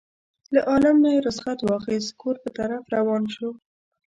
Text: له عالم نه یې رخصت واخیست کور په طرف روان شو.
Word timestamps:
له 0.53 0.59
عالم 0.69 0.95
نه 1.03 1.09
یې 1.15 1.19
رخصت 1.27 1.59
واخیست 1.63 2.11
کور 2.21 2.35
په 2.43 2.49
طرف 2.57 2.83
روان 2.95 3.23
شو. 3.35 3.49